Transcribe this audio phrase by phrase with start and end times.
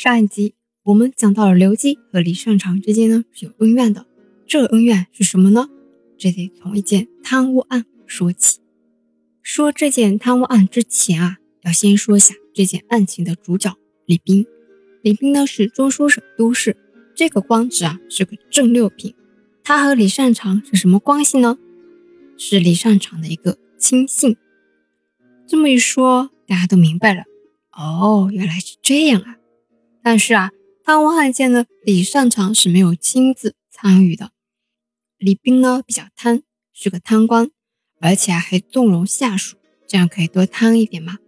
[0.00, 0.54] 上一集
[0.84, 4.06] 我们讲到了刘基和李善长之间呢是有恩怨的，
[4.46, 5.68] 这恩怨是什么呢？
[6.16, 8.60] 这得从一件贪污案说起。
[9.42, 13.76] 说这件贪污案之前啊，要先说一下这件案情的主角
[14.06, 14.46] 李斌。
[15.02, 16.76] 李斌呢是中书省都事，
[17.16, 19.16] 这个官职啊是个正六品。
[19.64, 21.58] 他和李善长是什么关系呢？
[22.36, 24.36] 是李善长的一个亲信。
[25.48, 27.24] 这么一说，大家都明白了。
[27.72, 29.37] 哦，原来是这样啊！
[30.02, 30.50] 但是啊，
[30.84, 34.30] 贪污案件呢，李善长是没有亲自参与的。
[35.18, 37.50] 李斌呢比较贪，是个贪官，
[38.00, 39.56] 而且还纵容下属，
[39.86, 41.18] 这样可以多贪一点嘛。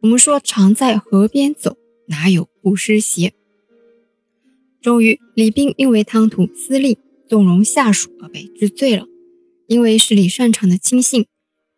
[0.00, 1.76] 我们说常在河边走，
[2.08, 3.32] 哪有不湿鞋？
[4.80, 9.06] 终于，李斌因为贪图私利，纵容下属而被治罪了。
[9.68, 11.26] 因为是李善长的亲信，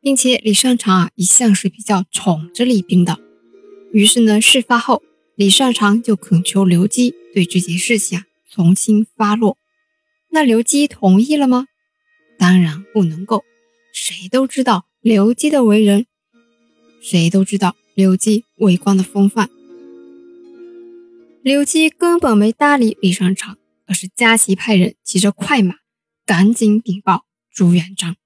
[0.00, 3.20] 并且李善长啊一向是比较宠着李斌的。
[3.92, 5.02] 于是呢，事发后，
[5.36, 9.58] 李善长就恳求刘基对这件事情啊从轻发落。
[10.30, 11.66] 那刘基同意了吗？
[12.38, 13.44] 当然不能够。
[13.92, 16.06] 谁都知道刘基的为人，
[17.00, 19.48] 谁都知道刘基为官的风范。
[21.42, 25.76] 刘基根本没搭理李善长，而是加急派人骑着快马，
[26.26, 28.16] 赶紧禀报朱元璋。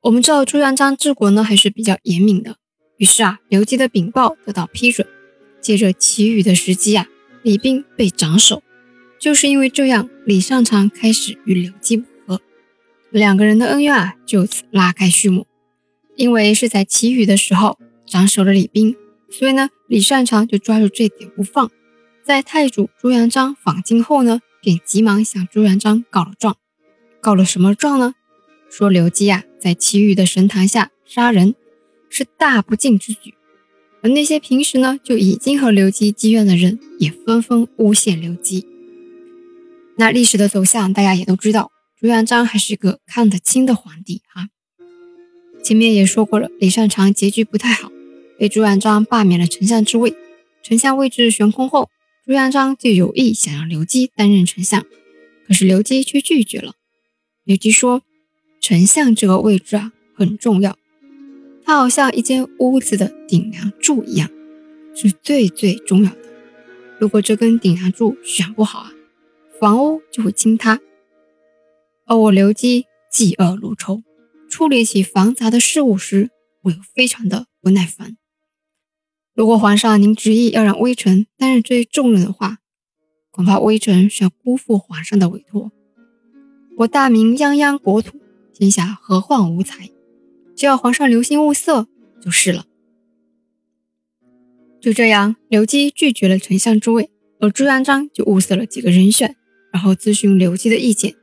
[0.00, 2.58] 我们知道朱元璋治国呢还是比较严明的。
[2.98, 5.06] 于是啊，刘基的禀报得到批准。
[5.68, 7.06] 借着祈雨的时机啊，
[7.42, 8.62] 李斌被斩首。
[9.18, 12.40] 就是因为这样，李善长开始与刘基不和，
[13.10, 15.46] 两个人的恩怨啊就此拉开序幕。
[16.16, 18.96] 因为是在祈雨的时候斩首了李斌，
[19.28, 21.70] 所以呢，李善长就抓住这点不放。
[22.24, 26.56] 在太祖朱元璋访京后呢，便急忙向朱元璋告了状。
[27.20, 28.14] 告了什么状呢？
[28.70, 31.54] 说刘基啊，在祈雨的神坛下杀人。
[32.08, 33.34] 是大不敬之举，
[34.00, 38.66] 而那些平时呢就已经和刘基积怨的人，也纷纷诬陷刘基。
[39.96, 44.48] 那历史的走向，大家也都知道，朱元璋还是个看得清的皇帝哈。
[45.64, 47.90] 前面也说过了，李善长结局不太好，
[48.38, 50.14] 被朱元璋罢免了丞相之位。
[50.62, 51.90] 丞相位置悬空后，
[52.24, 54.86] 朱元璋就有意想让刘基担任丞相，
[55.46, 56.74] 可是刘基却拒绝了。
[57.42, 58.02] 刘基说
[58.60, 60.78] ：“丞相这个位置啊，很重要。”
[61.68, 64.30] 它好像一间屋子的顶梁柱一样，
[64.94, 66.16] 是最最重要的。
[66.98, 68.92] 如果这根顶梁柱选不好啊，
[69.60, 70.80] 房屋就会倾塌。
[72.06, 74.02] 而我刘基嫉恶如仇，
[74.48, 76.30] 处理起繁杂的事务时，
[76.62, 78.16] 我又非常的不耐烦。
[79.34, 82.60] 如果皇上您执意要让微臣担任这一重任的话，
[83.30, 85.70] 恐怕微臣是要辜负皇上的委托。
[86.78, 88.18] 我大明泱泱国土，
[88.54, 89.90] 天下何患无才？
[90.58, 91.86] 只要皇上留心物色
[92.20, 92.66] 就是了。
[94.80, 99.36] 就这样，刘基拒绝了丞相之位，而朱元璋就物色了几个人选，
[99.72, 101.14] 然后咨询刘基的意见。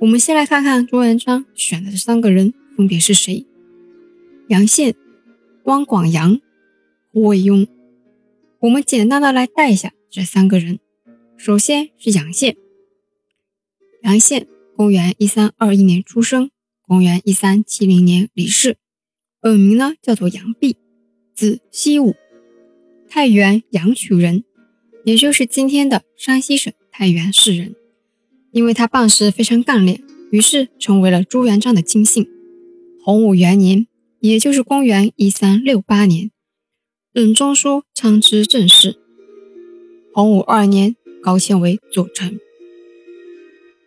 [0.00, 3.46] 我们先来看看朱元璋选的这三个人分别是谁：
[4.48, 4.96] 杨宪、
[5.66, 6.40] 汪广洋、
[7.12, 7.68] 胡惟庸。
[8.58, 10.80] 我们简单的来带一下这三个人。
[11.36, 12.56] 首先是杨宪。
[14.02, 16.50] 杨宪，公元一三二一年出生。
[16.86, 18.76] 公元一三七零年离世，
[19.40, 20.76] 本名呢叫做杨弼，
[21.34, 22.14] 字希武，
[23.08, 24.44] 太原阳曲人，
[25.04, 27.74] 也就是今天的山西省太原市人。
[28.52, 32.28] 因为他办事非常干练，于是成为了朱元璋的亲信。
[33.02, 33.88] 洪武元年，
[34.20, 36.30] 也就是公元一三六八年，
[37.12, 38.96] 任中书参知政事。
[40.14, 42.38] 洪武二年，高迁为左丞。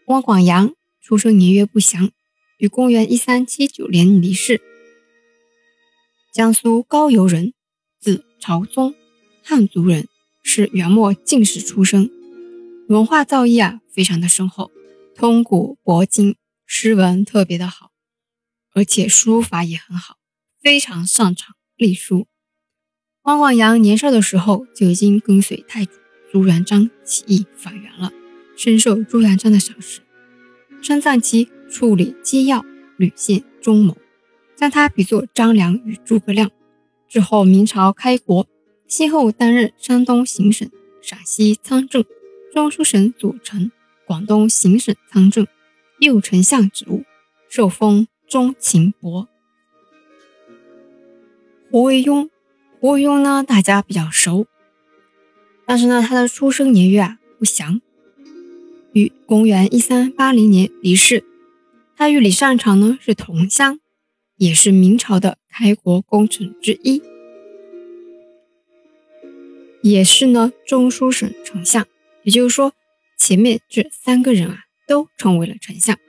[0.08, 2.12] 汪广洋出生年月不详。
[2.60, 4.62] 于公元一三七九年离世。
[6.34, 7.54] 江苏高邮人，
[8.02, 8.94] 字朝宗，
[9.42, 10.10] 汉族人，
[10.44, 12.12] 是元末进士出身，
[12.90, 14.72] 文化造诣啊非常的深厚，
[15.16, 17.92] 通古博今，诗文特别的好，
[18.74, 20.18] 而且书法也很好，
[20.62, 22.28] 非常擅长隶书。
[23.22, 25.92] 汪广洋年少的时候就已经跟随太祖
[26.30, 28.12] 朱元璋起义反元了，
[28.58, 30.02] 深受朱元璋的赏识，
[30.82, 31.50] 称赞其。
[31.70, 32.66] 处理机要，
[32.98, 33.96] 屡献忠谋，
[34.56, 36.52] 将他比作张良与诸葛亮。
[37.08, 38.48] 之后明朝开国，
[38.88, 40.70] 先后担任山东行省、
[41.02, 42.04] 陕西参政、
[42.52, 43.72] 中书省左丞、
[44.06, 45.48] 广东行省参政、
[46.00, 47.04] 右丞相职务，
[47.48, 49.28] 受封中勤伯。
[51.72, 52.30] 胡惟庸，
[52.80, 54.48] 胡惟庸呢，大家比较熟，
[55.66, 57.80] 但是呢，他的出生年月啊不详，
[58.94, 61.24] 于公元一三八零年离世。
[62.00, 63.82] 他与李善长呢是同乡，
[64.38, 67.02] 也是明朝的开国功臣之一。
[69.82, 71.86] 也是呢中书省丞相。
[72.24, 72.72] 也就是说，
[73.18, 76.00] 前面这三个人啊，都成为了丞相。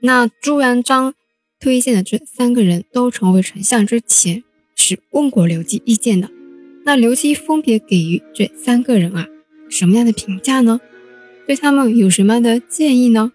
[0.00, 1.12] 那朱元璋
[1.60, 4.42] 推荐的这三个人都成为丞相之前，
[4.74, 6.30] 是问过刘基意见的。
[6.86, 9.28] 那刘基分别给予这三个人啊
[9.68, 10.80] 什么样的评价呢？
[11.46, 13.34] 对他们有什么样的建议呢？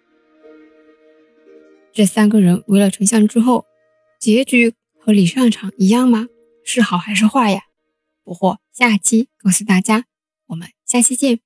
[1.96, 3.64] 这三个人围了丞相之后，
[4.20, 6.28] 结局和李善长一样吗？
[6.66, 7.62] 是好还是坏呀？
[8.22, 10.04] 不惑下期告诉大家。
[10.48, 11.40] 我们下期见。